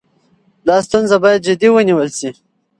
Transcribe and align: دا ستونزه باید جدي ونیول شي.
دا 0.67 0.75
ستونزه 0.85 1.15
باید 1.23 1.43
جدي 1.47 1.67
ونیول 1.71 2.09
شي. 2.19 2.29